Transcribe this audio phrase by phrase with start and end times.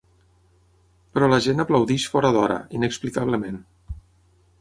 [1.17, 3.61] Però la gent aplaudeix fora d'hora, inexplicablement.